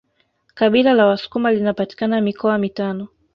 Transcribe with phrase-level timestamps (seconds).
[0.53, 3.07] Kabila la wasukuma linapatikana mikoa mitano